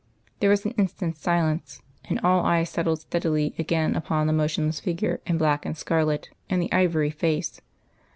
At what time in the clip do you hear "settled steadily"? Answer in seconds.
2.71-3.53